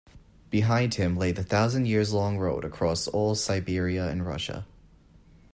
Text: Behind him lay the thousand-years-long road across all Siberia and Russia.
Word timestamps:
Behind 0.49 0.95
him 0.95 1.15
lay 1.15 1.31
the 1.31 1.43
thousand-years-long 1.43 2.39
road 2.39 2.65
across 2.65 3.07
all 3.07 3.35
Siberia 3.35 4.07
and 4.09 4.25
Russia. 4.25 4.65